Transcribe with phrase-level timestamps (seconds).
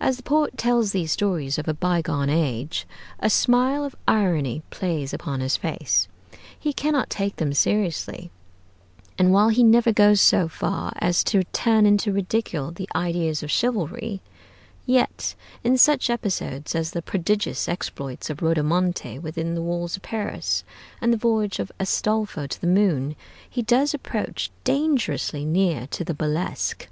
[0.00, 2.88] As the poet tells these stories of a bygone age,
[3.20, 6.08] a smile of irony plays upon his face;
[6.58, 8.32] he cannot take them seriously;
[9.16, 13.50] and while he never goes so far as to turn into ridicule the ideals of
[13.52, 14.20] chivalry,
[14.86, 20.64] yet, in such episodes as the prodigious exploits of Rodomonte within the walls of Paris,
[21.00, 23.14] and the voyage of Astolfo to the moon,
[23.48, 26.88] he does approach dangerously near to the burlesque.